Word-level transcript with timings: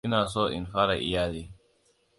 Ina 0.07 0.19
so 0.33 0.41
in 0.57 0.65
fara 0.73 0.95
iyali. 1.07 1.43